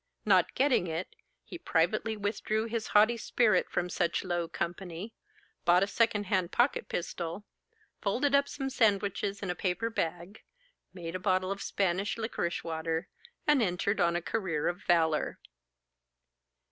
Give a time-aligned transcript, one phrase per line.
[0.25, 5.13] —Not getting it, he privately withdrew his haughty spirit from such low company,
[5.63, 7.45] bought a second hand pocket pistol,
[8.01, 10.41] folded up some sandwiches in a paper bag,
[10.91, 13.09] made a bottle of Spanish liquorice water,
[13.45, 15.37] and entered on a career of valour.